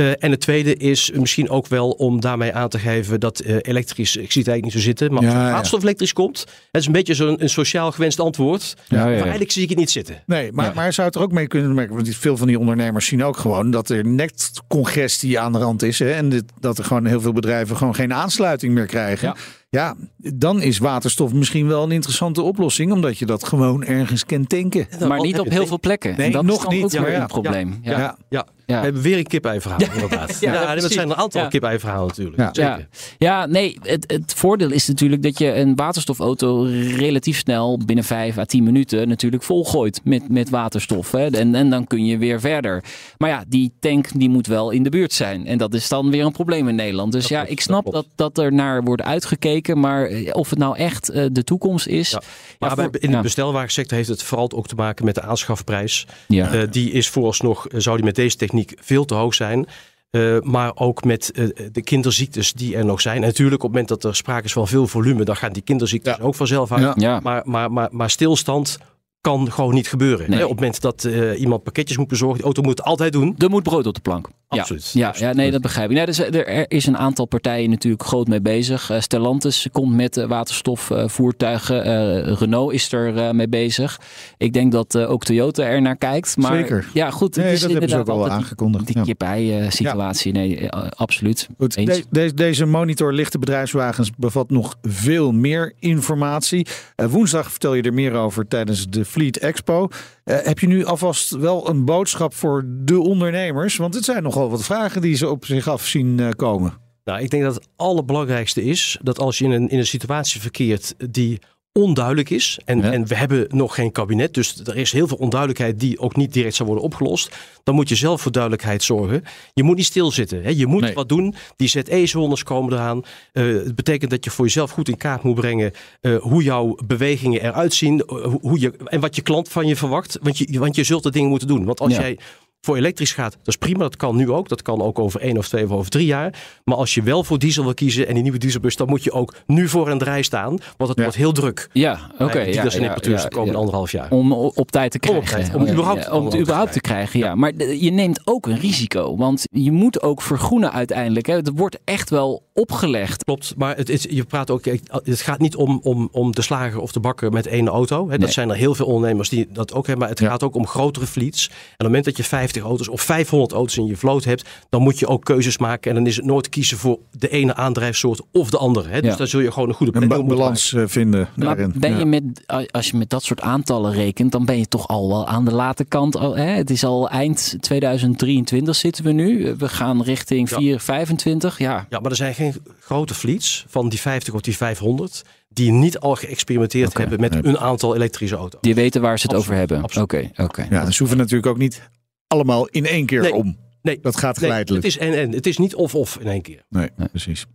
[0.00, 3.56] Uh, en het tweede is misschien ook wel om daarmee aan te geven dat uh,
[3.60, 6.38] elektrisch, ik zie het eigenlijk niet zo zitten, maar als ja, waterstof elektrisch komt,
[6.70, 8.76] het is een beetje zo'n een sociaal gewenst antwoord.
[8.88, 10.22] Ja, maar eigenlijk zie ik het niet zitten.
[10.26, 13.06] Nee, maar, maar zou het er ook mee kunnen merken, want veel van die ondernemers
[13.06, 15.98] zien ook gewoon dat er net congestie aan de rand is.
[15.98, 19.34] Hè, en dit, dat er gewoon heel veel bedrijven gewoon geen aansluiting meer krijgen.
[19.70, 24.48] Ja, dan is waterstof misschien wel een interessante oplossing, omdat je dat gewoon ergens kent
[24.48, 24.86] tanken.
[25.08, 26.14] Maar niet op heel veel plekken.
[26.16, 26.84] Nee, dat nog is dan niet.
[26.84, 27.20] ook Ja, weer ja.
[27.20, 27.78] een probleem.
[27.82, 27.98] Ja.
[27.98, 28.46] Ja, ja.
[28.76, 30.36] We hebben weer een kip-ei-verhaal, inderdaad.
[30.40, 31.48] Ja, Ja, dat zijn een aantal Ja.
[31.48, 32.36] kip-ei-verhalen natuurlijk.
[32.36, 32.48] Ja.
[32.52, 32.70] Zeker.
[32.70, 32.86] Ja,
[33.18, 36.62] ja nee, het, het voordeel is natuurlijk dat je een waterstofauto
[36.96, 41.10] relatief snel binnen 5 à 10 minuten natuurlijk volgooit met, met waterstof.
[41.12, 41.26] Hè.
[41.30, 42.84] En, en dan kun je weer verder.
[43.18, 45.46] Maar ja, die tank die moet wel in de buurt zijn.
[45.46, 47.12] En dat is dan weer een probleem in Nederland.
[47.12, 49.80] Dus Dat ja, klopt, ik snap dat, dat er naar wordt uitgekeken.
[49.80, 52.10] Maar eh, of het nou echt eh, de toekomst is.
[52.10, 52.20] Ja.
[52.58, 53.16] Ja, voor- in ja.
[53.16, 56.06] de bestelwagensector heeft het vooral ook te maken met de aanschafprijs.
[56.28, 56.52] Ja.
[56.52, 59.66] Eh, die is vooralsnog, zou die met deze techniek veel te hoog zijn.
[60.10, 63.16] Eh, maar ook met eh, de kinderziektes die er nog zijn.
[63.16, 65.62] En natuurlijk op het moment dat er sprake is van veel volume, dan gaan die
[65.62, 66.22] kinderziektes Ja.
[66.22, 66.82] ook vanzelf uit.
[66.82, 66.94] Ja.
[66.96, 67.20] Ja.
[67.22, 68.78] Maar, maar, maar, maar stilstand
[69.20, 70.30] kan gewoon niet gebeuren.
[70.30, 70.38] Nee.
[70.38, 70.44] Hè?
[70.44, 73.34] Op het moment dat eh, iemand pakketjes moet bezorgen, de auto moet het altijd doen.
[73.38, 74.28] Er moet brood op de plank.
[74.50, 74.60] Ja.
[74.60, 74.90] Absoluut.
[74.92, 75.96] Ja, ja, nee, dat begrijp ik.
[75.96, 78.90] Nee, dus er, er is een aantal partijen natuurlijk groot mee bezig.
[78.90, 81.84] Eh, Stellantis komt met eh, waterstofvoertuigen.
[81.84, 84.00] Eh, Renault is er eh, mee bezig.
[84.38, 86.36] Ik denk dat eh, ook Toyota er naar kijkt.
[86.36, 86.88] Maar Zeker.
[86.92, 87.36] ja, goed.
[87.36, 88.86] Nee, is dat hebben ze ook al altijd die- aangekondigd.
[88.86, 89.02] Die Ja.
[89.02, 90.32] kip-ei-situatie.
[90.32, 91.48] Nee, eh, absoluut.
[91.58, 91.96] Goed, Eens.
[91.96, 96.66] de- de- deze monitor lichte bedrijfswagens bevat nog veel meer informatie.
[96.96, 99.88] Eh, woensdag vertel je er meer over tijdens de Fleet Expo.
[100.28, 103.76] Eh, heb je nu alvast wel een boodschap voor de ondernemers?
[103.76, 106.72] Want het zijn nogal wat vragen die ze op zich af zien eh, komen.
[107.04, 110.40] Nou, ik denk dat het allerbelangrijkste is dat als je in een, in een situatie
[110.40, 111.38] verkeert die
[111.72, 112.58] onduidelijk is.
[112.64, 112.92] En, Ja.
[112.92, 116.32] en we hebben nog geen kabinet, dus er is heel veel onduidelijkheid die ook niet
[116.32, 117.36] direct zal worden opgelost.
[117.64, 119.24] Dan moet je zelf voor duidelijkheid zorgen.
[119.54, 120.42] Je moet niet stilzitten.
[120.42, 120.50] Hè?
[120.50, 120.94] Je moet Nee.
[120.94, 121.34] wat doen.
[121.56, 123.02] Die ZE-zones komen eraan.
[123.32, 126.76] Eh, het betekent dat je voor jezelf goed in kaart moet brengen eh, hoe jouw
[126.86, 128.00] bewegingen eruit zien.
[128.00, 130.18] eh, hoe, hoe je, en wat je klant van je verwacht.
[130.22, 131.64] Want je, want je zult de dingen moeten doen.
[131.64, 132.00] Want als Ja.
[132.00, 132.18] jij
[132.60, 133.78] voor elektrisch gaat, dat is prima.
[133.78, 134.48] Dat kan nu ook.
[134.48, 136.34] Dat kan ook over één of twee of over drie jaar.
[136.64, 139.12] Maar als je wel voor diesel wil kiezen en die nieuwe dieselbus, dan moet je
[139.12, 140.56] ook nu voor een rij staan.
[140.76, 141.02] Want het Ja.
[141.02, 141.68] wordt heel druk.
[141.72, 142.38] Ja, oké.
[142.40, 143.58] Ja, dealers en ja, importeurs ja, de komende ja.
[143.60, 144.10] anderhalf jaar.
[144.10, 145.40] Om op tijd te Om krijgen.
[145.40, 147.34] tijd, om Ja, überhaupt- ja, om het überhaupt te krijgen, ja.
[147.34, 149.16] Maar je neemt ook een risico.
[149.16, 151.26] Want je moet ook vergroenen uiteindelijk.
[151.26, 151.34] Hè.
[151.34, 153.24] Het wordt echt wel opgelegd.
[153.24, 154.64] Klopt, maar het is, je praat ook,
[155.04, 158.04] het gaat niet om, om, om de slager of de bakker met één auto.
[158.04, 158.10] Hè.
[158.10, 158.30] Dat Nee.
[158.30, 159.98] zijn er heel veel ondernemers die dat ook hebben.
[159.98, 160.28] Maar het Ja.
[160.28, 161.46] gaat ook om grotere fleets.
[161.48, 164.48] En op het moment dat je 50 auto's of 500 auto's in je vloot hebt,
[164.68, 165.90] dan moet je ook keuzes maken.
[165.90, 168.88] En dan is het nooit kiezen voor de ene aandrijfsoort of de andere.
[168.88, 169.00] Hè.
[169.00, 169.16] Dus Ja.
[169.16, 171.98] daar zul je gewoon een goede Een balans eh, vinden Maar ben Ja.
[171.98, 172.22] je met,
[172.70, 175.52] als je met dat soort aantallen rekent, dan ben je toch al wel aan de
[175.52, 176.16] late kant.
[176.16, 176.44] Al, hè?
[176.50, 179.54] Het is al eind 2023 zitten we nu.
[179.58, 180.56] We gaan richting Ja.
[180.56, 181.58] 4, 25.
[181.58, 185.72] Ja, Ja, maar er zijn geen grote fleets van die 50 of die 500 die
[185.72, 187.44] niet al geëxperimenteerd hebben met nee.
[187.44, 188.60] een aantal elektrische auto's.
[188.60, 190.02] die weten waar ze het Absoluut, over hebben.
[190.02, 190.66] Oké, oké.
[190.70, 191.82] Ja, en ze hoeven natuurlijk ook niet
[192.28, 193.34] allemaal in één keer Nee.
[193.34, 193.56] om.
[193.82, 194.84] Nee, Dat gaat nee, geleidelijk.
[194.84, 195.32] het is en en.
[195.32, 196.62] Het is niet of-of in één keer.
[196.68, 197.46] Nee, precies.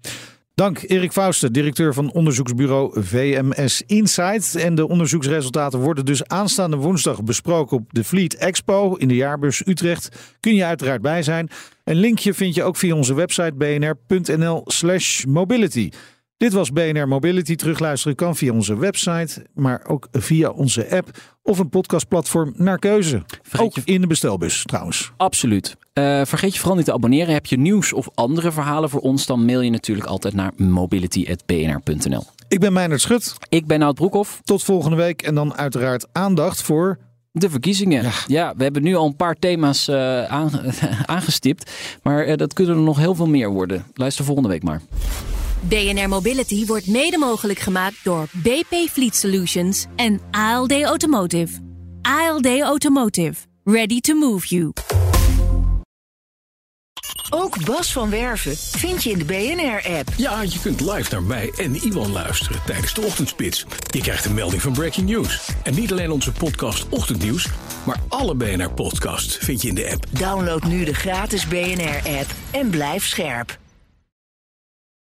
[0.55, 4.55] Dank Erik Fausten, directeur van onderzoeksbureau VMS Insight.
[4.55, 9.61] En de onderzoeksresultaten worden dus aanstaande woensdag besproken op de Fleet Expo in de jaarbeurs
[9.65, 10.35] Utrecht.
[10.39, 11.49] Kun je uiteraard bij zijn.
[11.83, 15.89] Een linkje vind je ook via onze website bnr.nl slash mobility.
[16.43, 17.55] Dit was BNR Mobility.
[17.55, 21.09] Terugluisteren kan via onze website, maar ook via onze app
[21.43, 23.21] of een podcastplatform naar keuze.
[23.57, 25.11] Ook je- in de bestelbus trouwens.
[25.17, 25.75] Absoluut.
[25.93, 27.33] Eh, vergeet je vooral niet te abonneren.
[27.33, 32.23] Heb je nieuws of andere verhalen voor ons, dan mail je natuurlijk altijd naar mobility.bnr.nl.
[32.47, 33.35] Ik ben Meijnerd Schut.
[33.49, 34.41] Ik ben Nout Broekhoff.
[34.43, 36.97] Tot volgende week en dan uiteraard aandacht voor
[37.31, 38.11] De verkiezingen.
[38.27, 38.53] Ja.
[38.57, 40.73] we hebben nu al een paar thema's eh, aange-
[41.05, 41.71] aangestipt.
[42.03, 43.83] Maar eh, dat kunnen er nog heel veel meer worden.
[43.93, 44.81] Luister volgende week maar.
[45.69, 51.59] BNR Mobility wordt mede mogelijk gemaakt door BP Fleet Solutions en ALD Automotive.
[52.01, 53.33] ALD Automotive.
[53.63, 54.71] Ready to move you.
[57.29, 60.09] Ook Bas van Werven vind je in de BNR-app.
[60.17, 63.65] Ja, je kunt live naar mij en Iwan luisteren tijdens de ochtendspits.
[63.89, 65.49] Je krijgt een melding van Breaking News.
[65.63, 67.47] En niet alleen onze podcast Ochtendnieuws,
[67.85, 70.05] maar alle BNR-podcasts vind je in de app.
[70.09, 73.61] Download nu de gratis BNR-app en blijf scherp.